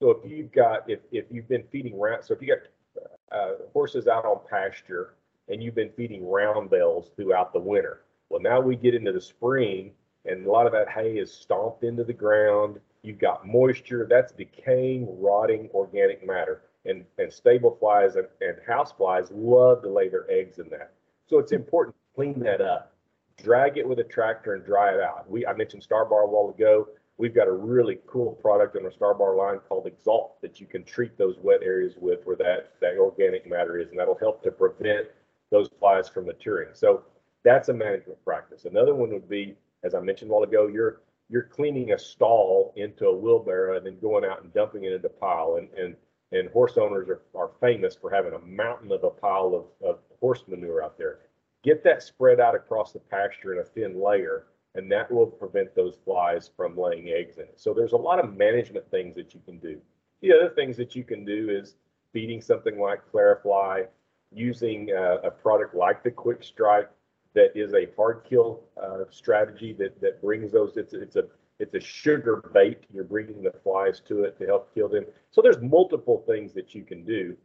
So 0.00 0.10
if 0.10 0.30
you've 0.30 0.52
got 0.52 0.88
if 0.88 1.00
if 1.12 1.24
you've 1.30 1.48
been 1.48 1.64
feeding 1.70 1.94
around, 1.94 2.22
so 2.22 2.34
if 2.34 2.42
you 2.42 2.56
got 2.56 3.06
uh, 3.36 3.54
horses 3.72 4.06
out 4.06 4.24
on 4.24 4.40
pasture 4.48 5.14
and 5.48 5.62
you've 5.62 5.74
been 5.74 5.90
feeding 5.96 6.28
round 6.28 6.70
bales 6.70 7.10
throughout 7.16 7.52
the 7.52 7.60
winter, 7.60 8.02
well 8.28 8.40
now 8.40 8.60
we 8.60 8.76
get 8.76 8.94
into 8.94 9.12
the 9.12 9.20
spring 9.20 9.92
and 10.26 10.46
a 10.46 10.50
lot 10.50 10.66
of 10.66 10.72
that 10.72 10.88
hay 10.88 11.12
is 11.18 11.32
stomped 11.32 11.84
into 11.84 12.04
the 12.04 12.12
ground. 12.12 12.80
You've 13.02 13.18
got 13.18 13.46
moisture, 13.46 14.06
that's 14.08 14.32
decaying, 14.32 15.06
rotting 15.20 15.68
organic 15.74 16.26
matter 16.26 16.62
and, 16.86 17.04
and 17.18 17.32
stable 17.32 17.76
flies 17.78 18.16
and, 18.16 18.26
and 18.40 18.56
house 18.66 18.92
flies 18.92 19.30
love 19.30 19.82
to 19.82 19.88
lay 19.88 20.08
their 20.08 20.30
eggs 20.30 20.58
in 20.58 20.68
that. 20.70 20.92
So 21.26 21.38
it's 21.38 21.52
important 21.52 21.96
to 21.96 22.14
clean 22.14 22.40
that 22.40 22.60
up, 22.60 22.94
drag 23.42 23.76
it 23.78 23.88
with 23.88 23.98
a 23.98 24.04
tractor 24.04 24.54
and 24.54 24.64
dry 24.64 24.94
it 24.94 25.00
out. 25.00 25.28
We 25.30 25.46
I 25.46 25.54
mentioned 25.54 25.82
Star 25.82 26.04
Bar 26.04 26.22
a 26.22 26.26
while 26.26 26.50
ago. 26.50 26.88
We've 27.16 27.34
got 27.34 27.46
a 27.46 27.52
really 27.52 28.00
cool 28.06 28.32
product 28.32 28.76
in 28.76 28.84
our 28.84 28.90
Star 28.90 29.14
Bar 29.14 29.36
line 29.36 29.60
called 29.68 29.86
Exalt 29.86 30.40
that 30.42 30.60
you 30.60 30.66
can 30.66 30.84
treat 30.84 31.16
those 31.16 31.36
wet 31.40 31.62
areas 31.62 31.94
with 31.96 32.20
where 32.24 32.36
that, 32.36 32.72
that 32.80 32.98
organic 32.98 33.48
matter 33.48 33.78
is, 33.78 33.90
and 33.90 33.98
that'll 33.98 34.18
help 34.18 34.42
to 34.42 34.50
prevent 34.50 35.06
those 35.50 35.68
flies 35.78 36.08
from 36.08 36.26
maturing. 36.26 36.70
So 36.72 37.04
that's 37.44 37.68
a 37.68 37.72
management 37.72 38.22
practice. 38.24 38.64
Another 38.64 38.94
one 38.94 39.10
would 39.10 39.28
be, 39.28 39.54
as 39.84 39.94
I 39.94 40.00
mentioned 40.00 40.30
a 40.30 40.34
while 40.34 40.42
ago, 40.42 40.66
you're 40.66 41.02
you're 41.30 41.44
cleaning 41.44 41.92
a 41.92 41.98
stall 41.98 42.74
into 42.76 43.06
a 43.06 43.16
wheelbarrow 43.16 43.76
and 43.76 43.86
then 43.86 43.98
going 43.98 44.24
out 44.24 44.42
and 44.42 44.52
dumping 44.52 44.84
it 44.84 44.92
into 44.92 45.06
a 45.06 45.10
pile. 45.10 45.56
And, 45.58 45.68
and 45.78 45.96
and 46.32 46.50
horse 46.50 46.76
owners 46.76 47.08
are, 47.08 47.22
are 47.34 47.52
famous 47.60 47.94
for 47.94 48.10
having 48.10 48.32
a 48.32 48.38
mountain 48.40 48.90
of 48.90 49.04
a 49.04 49.10
pile 49.10 49.54
of, 49.54 49.88
of 49.88 50.00
horse 50.20 50.42
manure 50.48 50.82
out 50.82 50.98
there. 50.98 51.20
Get 51.62 51.84
that 51.84 52.02
spread 52.02 52.40
out 52.40 52.54
across 52.54 52.92
the 52.92 52.98
pasture 52.98 53.52
in 53.52 53.60
a 53.60 53.64
thin 53.64 54.02
layer, 54.02 54.46
and 54.74 54.90
that 54.90 55.10
will 55.10 55.26
prevent 55.26 55.74
those 55.74 55.96
flies 56.04 56.50
from 56.56 56.76
laying 56.76 57.08
eggs 57.10 57.36
in 57.38 57.44
it. 57.44 57.54
So 57.56 57.72
there's 57.72 57.92
a 57.92 57.96
lot 57.96 58.22
of 58.22 58.36
management 58.36 58.90
things 58.90 59.14
that 59.16 59.34
you 59.34 59.40
can 59.44 59.58
do. 59.58 59.80
The 60.20 60.32
other 60.32 60.50
things 60.50 60.76
that 60.78 60.96
you 60.96 61.04
can 61.04 61.24
do 61.24 61.50
is 61.50 61.76
feeding 62.12 62.40
something 62.40 62.78
like 62.78 63.00
Clarifly, 63.12 63.86
using 64.32 64.90
uh, 64.90 65.18
a 65.22 65.30
product 65.30 65.74
like 65.74 66.02
the 66.02 66.10
QuikStrike 66.10 66.88
that 67.34 67.56
is 67.56 67.74
a 67.74 67.88
hard 67.96 68.22
kill 68.28 68.62
uh, 68.82 69.04
strategy 69.10 69.72
that 69.74 70.00
that 70.00 70.22
brings 70.22 70.52
those. 70.52 70.76
It's 70.76 70.94
it's 70.94 71.16
a 71.16 71.24
it's 71.58 71.74
a 71.74 71.80
sugar 71.80 72.42
bait. 72.52 72.84
You're 72.92 73.04
bringing 73.04 73.42
the 73.42 73.52
flies 73.62 74.00
to 74.08 74.24
it 74.24 74.38
to 74.38 74.46
help 74.46 74.74
kill 74.74 74.88
them. 74.88 75.04
So 75.30 75.42
there's 75.42 75.60
multiple 75.60 76.24
things 76.26 76.52
that 76.54 76.74
you 76.74 76.82
can 76.82 77.04
do. 77.04 77.36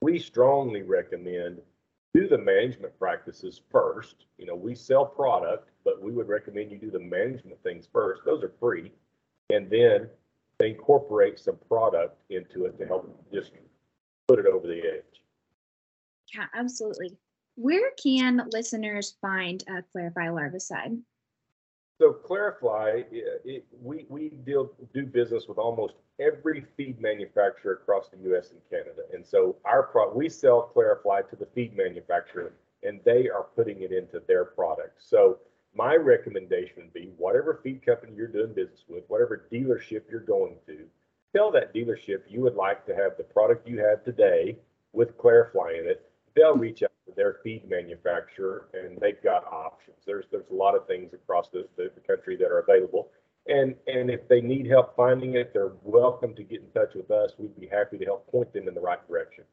We 0.00 0.18
strongly 0.18 0.82
recommend 0.82 1.60
do 2.14 2.28
the 2.28 2.38
management 2.38 2.98
practices 2.98 3.60
first. 3.70 4.26
You 4.38 4.46
know, 4.46 4.54
we 4.54 4.74
sell 4.74 5.06
product, 5.06 5.70
but 5.84 6.02
we 6.02 6.12
would 6.12 6.28
recommend 6.28 6.70
you 6.70 6.78
do 6.78 6.90
the 6.90 7.00
management 7.00 7.62
things 7.62 7.88
first. 7.92 8.22
Those 8.24 8.42
are 8.42 8.52
free. 8.60 8.92
And 9.50 9.70
then 9.70 10.08
incorporate 10.60 11.38
some 11.38 11.56
product 11.68 12.20
into 12.30 12.66
it 12.66 12.78
to 12.78 12.86
help 12.86 13.26
just 13.32 13.52
put 14.28 14.38
it 14.38 14.46
over 14.46 14.66
the 14.66 14.78
edge. 14.78 15.22
Yeah, 16.34 16.46
absolutely. 16.54 17.16
Where 17.56 17.90
can 18.02 18.48
listeners 18.52 19.16
find 19.20 19.62
uh, 19.68 19.82
Clarifly 19.94 20.28
Larvicide? 20.28 21.00
So 22.02 22.12
Clarifly, 22.12 23.04
it, 23.12 23.64
we 23.80 24.06
we 24.08 24.30
deal 24.44 24.72
do 24.92 25.06
business 25.06 25.46
with 25.46 25.56
almost 25.56 25.94
every 26.18 26.66
feed 26.76 27.00
manufacturer 27.00 27.74
across 27.74 28.08
the 28.08 28.16
U.S. 28.30 28.50
and 28.50 28.60
Canada, 28.68 29.02
and 29.14 29.24
so 29.24 29.54
our 29.64 29.84
pro 29.84 30.12
we 30.12 30.28
sell 30.28 30.72
Clarifly 30.74 31.30
to 31.30 31.36
the 31.36 31.46
feed 31.54 31.76
manufacturer, 31.76 32.54
and 32.82 32.98
they 33.04 33.28
are 33.28 33.44
putting 33.54 33.82
it 33.82 33.92
into 33.92 34.20
their 34.26 34.44
product. 34.44 34.96
So 34.98 35.38
my 35.76 35.94
recommendation 35.94 36.78
would 36.78 36.92
be 36.92 37.12
whatever 37.18 37.60
feed 37.62 37.86
company 37.86 38.14
you're 38.16 38.26
doing 38.26 38.52
business 38.52 38.82
with, 38.88 39.04
whatever 39.06 39.46
dealership 39.52 40.02
you're 40.10 40.26
going 40.26 40.56
to, 40.66 40.78
tell 41.36 41.52
that 41.52 41.72
dealership 41.72 42.22
you 42.28 42.40
would 42.40 42.56
like 42.56 42.84
to 42.86 42.96
have 42.96 43.16
the 43.16 43.22
product 43.22 43.68
you 43.68 43.78
have 43.78 44.02
today 44.04 44.56
with 44.92 45.16
Clarifly 45.18 45.78
in 45.78 45.86
it. 45.86 46.10
They'll 46.34 46.56
reach 46.56 46.82
out 46.82 46.91
their 47.16 47.36
feed 47.42 47.68
manufacturer, 47.68 48.68
and 48.74 48.98
they've 49.00 49.22
got 49.22 49.44
options. 49.44 49.98
There's 50.06 50.26
there's 50.30 50.50
a 50.50 50.54
lot 50.54 50.74
of 50.74 50.86
things 50.86 51.12
across 51.12 51.48
the, 51.50 51.66
the, 51.76 51.90
country 52.06 52.36
that 52.36 52.46
are 52.46 52.60
available, 52.60 53.10
and 53.46 53.74
and 53.86 54.10
if 54.10 54.28
they 54.28 54.40
need 54.40 54.66
help 54.66 54.96
finding 54.96 55.34
it, 55.34 55.52
they're 55.52 55.72
welcome 55.82 56.34
to 56.34 56.42
get 56.42 56.60
in 56.60 56.70
touch 56.70 56.94
with 56.94 57.10
us. 57.10 57.32
We'd 57.38 57.58
be 57.58 57.66
happy 57.66 57.98
to 57.98 58.04
help 58.04 58.30
point 58.30 58.52
them 58.52 58.68
in 58.68 58.74
the 58.74 58.80
right 58.80 59.06
direction. 59.08 59.44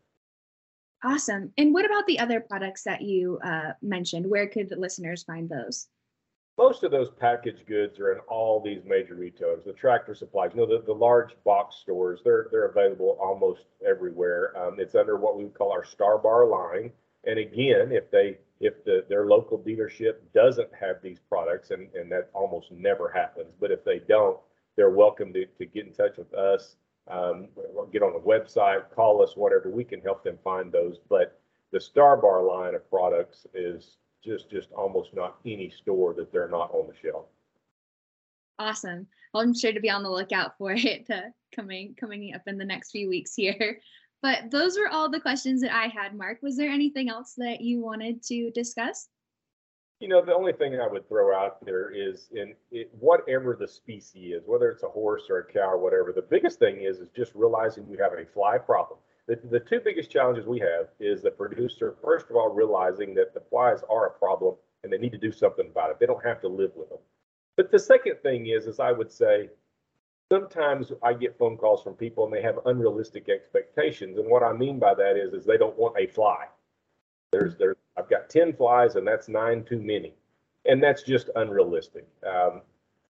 Awesome. 1.04 1.54
And 1.58 1.74
what 1.74 1.86
about 1.86 2.06
the 2.08 2.20
other 2.20 2.42
products 2.42 2.84
that 2.84 3.02
you 3.02 3.40
uh, 3.44 3.72
mentioned? 3.82 4.30
Where 4.30 4.48
could 4.48 4.70
the 4.70 4.76
listeners 4.76 5.24
find 5.24 5.48
those? 5.48 5.88
Most 6.58 6.84
of 6.84 6.92
those 6.92 7.10
packaged 7.10 7.66
goods 7.68 8.00
are 8.00 8.12
in 8.12 8.20
all 8.28 8.62
these 8.62 8.82
major 8.86 9.16
retailers. 9.16 9.64
The 9.66 9.72
tractor 9.72 10.14
supplies, 10.14 10.52
you 10.54 10.60
know, 10.60 10.68
the, 10.68 10.84
the 10.86 10.94
large 10.94 11.32
box 11.46 11.78
stores, 11.78 12.20
they're 12.26 12.48
they're 12.52 12.66
available 12.66 13.18
almost 13.22 13.62
everywhere. 13.88 14.54
Um, 14.58 14.76
it's 14.78 14.94
under 14.94 15.16
what 15.16 15.38
we 15.38 15.46
would 15.46 15.54
call 15.54 15.72
our 15.72 15.86
Star 15.86 16.18
Bar 16.18 16.48
line. 16.48 16.92
And 17.30 17.38
again, 17.38 17.92
if 17.92 18.10
they 18.10 18.40
if 18.60 18.84
the, 18.86 19.06
their 19.08 19.28
local 19.28 19.60
dealership 19.60 20.16
doesn't 20.34 20.70
have 20.74 20.98
these 21.04 21.20
products, 21.30 21.70
and, 21.70 21.88
and 21.94 22.12
that 22.12 22.32
almost 22.34 22.72
never 22.72 23.08
happens, 23.08 23.54
but 23.60 23.72
if 23.72 23.86
they 23.86 24.00
don't, 24.00 24.38
they're 24.76 24.90
welcome 24.90 25.32
to, 25.34 25.46
to 25.46 25.66
get 25.66 25.86
in 25.86 25.94
touch 25.94 26.18
with 26.18 26.34
us, 26.34 26.76
um, 27.08 27.50
get 27.94 28.02
on 28.02 28.14
the 28.14 28.20
website, 28.20 28.90
call 28.94 29.22
us, 29.22 29.38
whatever. 29.38 29.70
We 29.70 29.84
can 29.84 30.02
help 30.02 30.24
them 30.24 30.40
find 30.44 30.72
those. 30.72 30.98
But 31.08 31.40
the 31.72 31.80
Star 31.80 32.18
Bar 32.18 32.44
line 32.44 32.74
of 32.74 32.90
products 32.90 33.46
is 33.54 33.98
just 34.26 34.50
just 34.50 34.72
almost 34.72 35.14
not 35.14 35.38
any 35.46 35.70
store 35.70 36.16
that 36.16 36.32
they're 36.32 36.50
not 36.50 36.72
on 36.74 36.88
the 36.88 36.96
shelf. 37.00 37.26
Awesome. 38.58 39.06
Well, 39.34 39.44
I'm 39.44 39.54
sure 39.54 39.72
to 39.72 39.80
be 39.80 39.92
on 39.92 40.02
the 40.02 40.10
lookout 40.10 40.58
for 40.58 40.74
it 40.76 41.06
uh, 41.12 41.30
coming 41.56 41.94
coming 41.94 42.34
up 42.34 42.42
in 42.48 42.58
the 42.58 42.66
next 42.66 42.90
few 42.90 43.08
weeks 43.08 43.36
here. 43.36 43.80
But 44.22 44.52
those 44.52 44.78
were 44.78 44.90
all 44.90 45.10
the 45.10 45.20
questions 45.20 45.62
that 45.62 45.74
I 45.74 45.88
had, 45.88 46.14
Mark. 46.14 46.40
Was 46.42 46.58
there 46.58 46.70
anything 46.70 47.10
else 47.10 47.36
that 47.38 47.62
you 47.62 47.82
wanted 47.82 48.22
to 48.24 48.52
discuss? 48.52 49.08
You 50.00 50.08
know, 50.08 50.24
the 50.24 50.34
only 50.34 50.54
thing 50.54 50.80
I 50.80 50.88
would 50.88 51.08
throw 51.10 51.36
out 51.36 51.64
there 51.66 51.92
is 51.92 52.30
in 52.32 52.54
it, 52.72 52.90
whatever 53.00 53.56
the 53.60 53.68
species 53.68 54.42
is, 54.42 54.44
whether 54.46 54.70
it's 54.70 54.84
a 54.84 54.88
horse 54.88 55.24
or 55.30 55.40
a 55.40 55.52
cow 55.52 55.72
or 55.72 55.78
whatever, 55.78 56.14
the 56.14 56.22
biggest 56.22 56.60
thing 56.60 56.84
is 56.84 57.00
is 57.00 57.10
just 57.16 57.34
realizing 57.36 57.86
you 57.90 57.98
have 57.98 58.14
a 58.14 58.26
fly 58.26 58.58
problem. 58.58 59.00
The, 59.28 59.40
the 59.52 59.60
two 59.60 59.82
biggest 59.82 60.10
challenges 60.10 60.46
we 60.46 60.60
have 60.60 60.88
is 61.00 61.22
the 61.22 61.32
producer, 61.32 61.96
first 62.02 62.30
of 62.30 62.38
all, 62.38 62.50
realizing 62.50 63.14
that 63.16 63.34
the 63.34 63.42
flies 63.50 63.82
are 63.90 64.08
a 64.08 64.12
problem 64.12 64.56
and 64.84 64.92
they 64.92 64.98
need 64.98 65.12
to 65.12 65.18
do 65.18 65.32
something 65.32 65.68
about 65.70 65.92
it. 65.92 65.98
They 66.00 66.06
don't 66.06 66.26
have 66.26 66.42
to 66.42 66.48
live 66.48 66.72
with 66.76 66.90
them. 66.90 67.00
But 67.58 67.70
the 67.70 67.80
second 67.80 68.16
thing 68.24 68.48
is, 68.48 68.68
is 68.68 68.80
I 68.80 68.94
would 68.94 69.12
say 69.12 69.50
sometimes 70.32 70.92
I 71.04 71.14
get 71.14 71.38
phone 71.38 71.58
calls 71.58 71.84
from 71.84 71.94
people 71.94 72.26
and 72.26 72.34
they 72.34 72.42
have 72.42 72.60
unrealistic 72.66 73.30
expectations. 73.30 74.18
And 74.18 74.30
what 74.30 74.44
I 74.44 74.54
mean 74.54 74.80
by 74.80 74.94
that 74.94 75.18
is, 75.18 75.34
is 75.34 75.46
they 75.46 75.58
don't 75.58 75.78
want 75.78 75.96
a 75.98 76.08
fly. 76.08 76.46
There's, 77.32 77.56
there's, 77.58 77.78
I've 77.98 78.10
got 78.10 78.30
10 78.30 78.54
flies 78.54 78.96
and 78.96 79.08
that's 79.08 79.28
nine 79.28 79.64
too 79.64 79.82
many. 79.82 80.14
And 80.66 80.84
that's 80.84 81.04
just 81.04 81.30
unrealistic. 81.36 82.08
Um, 82.26 82.62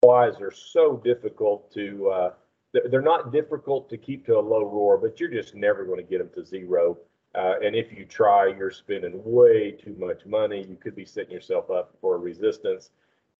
flies 0.02 0.34
are 0.40 0.52
so 0.52 0.96
difficult 1.04 1.72
to, 1.74 2.08
uh, 2.08 2.30
they're 2.72 3.02
not 3.02 3.32
difficult 3.32 3.88
to 3.90 3.96
keep 3.96 4.26
to 4.26 4.38
a 4.38 4.40
low 4.40 4.64
roar, 4.64 4.98
but 4.98 5.18
you're 5.18 5.30
just 5.30 5.54
never 5.54 5.84
going 5.84 5.98
to 5.98 6.08
get 6.08 6.18
them 6.18 6.30
to 6.34 6.44
zero. 6.48 6.98
Uh, 7.34 7.54
and 7.62 7.74
if 7.74 7.92
you 7.92 8.04
try, 8.04 8.46
you're 8.46 8.70
spending 8.70 9.20
way 9.24 9.72
too 9.72 9.96
much 9.98 10.24
money. 10.26 10.64
You 10.68 10.76
could 10.76 10.94
be 10.94 11.04
setting 11.04 11.32
yourself 11.32 11.70
up 11.70 11.94
for 12.00 12.18
resistance. 12.18 12.90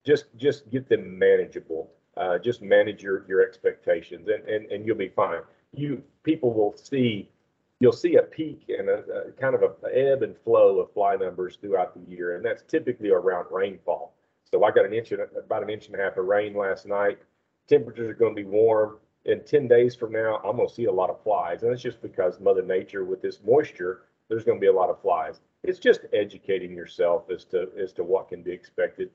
Just, 0.05 0.25
just 0.37 0.69
get 0.69 0.89
them 0.89 1.17
manageable. 1.17 1.91
Uh, 2.19 2.37
just 2.37 2.61
manage 2.61 3.01
your 3.01 3.25
your 3.27 3.41
expectations, 3.41 4.27
and, 4.27 4.47
and 4.47 4.69
and 4.71 4.85
you'll 4.85 4.97
be 4.97 5.09
fine. 5.09 5.41
You 5.73 6.03
people 6.23 6.53
will 6.53 6.75
see 6.75 7.29
you'll 7.79 7.93
see 7.93 8.15
a 8.15 8.21
peak 8.23 8.65
and 8.67 8.89
a, 8.89 9.03
a 9.27 9.31
kind 9.39 9.55
of 9.55 9.63
a 9.63 9.97
ebb 9.97 10.23
and 10.23 10.37
flow 10.37 10.79
of 10.79 10.91
fly 10.91 11.15
numbers 11.15 11.57
throughout 11.61 11.93
the 11.93 12.13
year, 12.13 12.35
and 12.35 12.43
that's 12.43 12.63
typically 12.63 13.09
around 13.09 13.45
rainfall. 13.51 14.13
So 14.51 14.63
I 14.63 14.71
got 14.71 14.85
an 14.85 14.93
inch 14.93 15.11
and 15.11 15.21
about 15.37 15.63
an 15.63 15.69
inch 15.69 15.87
and 15.87 15.95
a 15.95 15.99
half 15.99 16.17
of 16.17 16.25
rain 16.25 16.55
last 16.55 16.85
night. 16.85 17.19
Temperatures 17.67 18.09
are 18.09 18.15
going 18.15 18.35
to 18.35 18.41
be 18.41 18.47
warm. 18.47 18.97
In 19.25 19.43
10 19.43 19.67
days 19.67 19.95
from 19.95 20.13
now, 20.13 20.37
I'm 20.37 20.55
going 20.55 20.67
to 20.67 20.73
see 20.73 20.85
a 20.85 20.91
lot 20.91 21.09
of 21.09 21.21
flies, 21.23 21.63
and 21.63 21.71
it's 21.71 21.81
just 21.81 22.01
because 22.01 22.39
Mother 22.39 22.63
Nature, 22.63 23.03
with 23.03 23.21
this 23.21 23.39
moisture, 23.45 24.03
there's 24.27 24.43
going 24.43 24.57
to 24.57 24.61
be 24.61 24.67
a 24.67 24.73
lot 24.73 24.89
of 24.89 25.01
flies. 25.01 25.41
It's 25.63 25.77
just 25.77 26.01
educating 26.13 26.71
yourself 26.71 27.29
as 27.29 27.43
to 27.45 27.69
as 27.81 27.93
to 27.93 28.03
what 28.03 28.29
can 28.29 28.41
be 28.41 28.51
expected. 28.51 29.09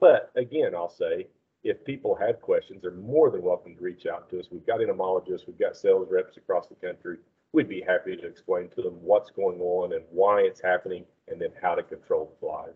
But 0.00 0.30
again, 0.36 0.74
I'll 0.74 0.88
say 0.88 1.28
if 1.64 1.82
people 1.84 2.14
have 2.14 2.40
questions, 2.42 2.82
they're 2.82 2.92
more 2.92 3.30
than 3.30 3.42
welcome 3.42 3.74
to 3.74 3.82
reach 3.82 4.06
out 4.06 4.28
to 4.30 4.38
us. 4.38 4.46
We've 4.50 4.66
got 4.66 4.82
entomologists, 4.82 5.46
we've 5.46 5.58
got 5.58 5.76
sales 5.76 6.08
reps 6.10 6.36
across 6.36 6.68
the 6.68 6.74
country. 6.74 7.16
We'd 7.52 7.68
be 7.68 7.80
happy 7.80 8.16
to 8.16 8.26
explain 8.26 8.68
to 8.70 8.82
them 8.82 8.98
what's 9.00 9.30
going 9.30 9.60
on 9.60 9.94
and 9.94 10.04
why 10.10 10.40
it's 10.42 10.60
happening, 10.60 11.04
and 11.28 11.40
then 11.40 11.50
how 11.60 11.74
to 11.74 11.82
control 11.82 12.32
the 12.32 12.46
flies. 12.46 12.74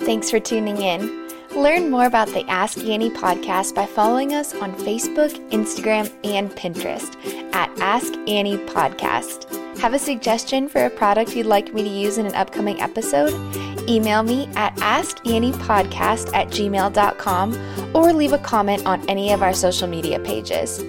Thanks 0.00 0.30
for 0.30 0.38
tuning 0.38 0.76
in. 0.76 1.26
Learn 1.56 1.90
more 1.90 2.06
about 2.06 2.28
the 2.28 2.44
Ask 2.50 2.78
Annie 2.78 3.10
podcast 3.10 3.74
by 3.74 3.86
following 3.86 4.34
us 4.34 4.54
on 4.54 4.74
Facebook, 4.74 5.32
Instagram, 5.50 6.12
and 6.22 6.50
Pinterest 6.50 7.16
at 7.54 7.70
Ask 7.80 8.12
Annie 8.28 8.58
Podcast. 8.58 9.65
Have 9.80 9.92
a 9.92 9.98
suggestion 9.98 10.68
for 10.68 10.84
a 10.84 10.90
product 10.90 11.36
you'd 11.36 11.46
like 11.46 11.72
me 11.74 11.82
to 11.82 11.88
use 11.88 12.18
in 12.18 12.26
an 12.26 12.34
upcoming 12.34 12.80
episode? 12.80 13.32
Email 13.88 14.22
me 14.22 14.48
at 14.56 14.74
askanniepodcast 14.76 16.34
at 16.34 16.48
gmail.com 16.48 17.94
or 17.94 18.12
leave 18.12 18.32
a 18.32 18.38
comment 18.38 18.86
on 18.86 19.08
any 19.08 19.32
of 19.32 19.42
our 19.42 19.52
social 19.52 19.86
media 19.86 20.18
pages. 20.18 20.82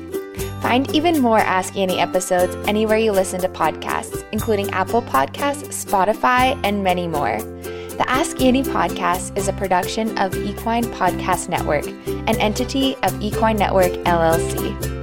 Find 0.61 0.89
even 0.95 1.21
more 1.21 1.37
Ask 1.37 1.75
Annie 1.75 1.99
episodes 1.99 2.55
anywhere 2.67 2.97
you 2.97 3.11
listen 3.11 3.39
to 3.41 3.49
podcasts, 3.49 4.25
including 4.31 4.69
Apple 4.71 5.01
Podcasts, 5.01 5.85
Spotify, 5.85 6.59
and 6.63 6.83
many 6.83 7.07
more. 7.07 7.41
The 7.41 8.05
Ask 8.09 8.41
Annie 8.41 8.63
podcast 8.63 9.37
is 9.37 9.47
a 9.47 9.53
production 9.53 10.17
of 10.17 10.35
Equine 10.35 10.85
Podcast 10.85 11.49
Network, 11.49 11.85
an 12.07 12.39
entity 12.39 12.95
of 13.03 13.21
Equine 13.21 13.57
Network 13.57 13.91
LLC. 14.05 14.96